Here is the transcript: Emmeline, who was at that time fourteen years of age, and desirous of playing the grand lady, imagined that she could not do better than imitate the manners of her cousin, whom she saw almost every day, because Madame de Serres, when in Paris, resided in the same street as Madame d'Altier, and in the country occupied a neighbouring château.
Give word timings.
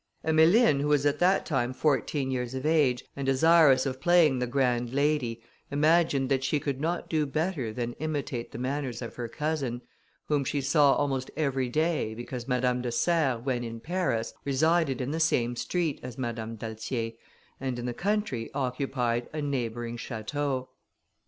Emmeline, 0.23 0.79
who 0.79 0.87
was 0.87 1.05
at 1.05 1.19
that 1.19 1.45
time 1.45 1.71
fourteen 1.71 2.31
years 2.31 2.55
of 2.55 2.65
age, 2.65 3.05
and 3.15 3.27
desirous 3.27 3.85
of 3.85 4.01
playing 4.01 4.39
the 4.39 4.47
grand 4.47 4.91
lady, 4.91 5.43
imagined 5.69 6.27
that 6.27 6.43
she 6.43 6.59
could 6.59 6.81
not 6.81 7.07
do 7.07 7.23
better 7.23 7.71
than 7.71 7.93
imitate 7.99 8.51
the 8.51 8.57
manners 8.57 9.03
of 9.03 9.13
her 9.15 9.27
cousin, 9.29 9.79
whom 10.25 10.43
she 10.43 10.59
saw 10.59 10.95
almost 10.95 11.29
every 11.37 11.69
day, 11.69 12.15
because 12.15 12.47
Madame 12.47 12.81
de 12.81 12.91
Serres, 12.91 13.45
when 13.45 13.63
in 13.63 13.79
Paris, 13.79 14.33
resided 14.43 15.01
in 15.01 15.11
the 15.11 15.19
same 15.19 15.55
street 15.55 15.99
as 16.01 16.17
Madame 16.17 16.55
d'Altier, 16.55 17.13
and 17.59 17.77
in 17.77 17.85
the 17.85 17.93
country 17.93 18.49
occupied 18.55 19.29
a 19.33 19.39
neighbouring 19.39 19.97
château. 19.97 20.69